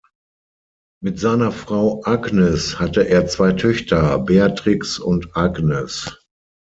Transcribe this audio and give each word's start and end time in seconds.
Mit 1.03 1.19
seiner 1.19 1.51
Frau 1.51 2.01
Agnes 2.05 2.79
hatte 2.79 3.03
er 3.07 3.27
zwei 3.27 3.51
Töchter, 3.51 4.17
Beatrix 4.17 4.97
und 4.97 5.37
Agnes. 5.37 6.09